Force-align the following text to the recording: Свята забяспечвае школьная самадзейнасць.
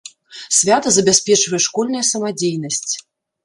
Свята 0.59 0.93
забяспечвае 0.95 1.61
школьная 1.67 2.03
самадзейнасць. 2.11 2.93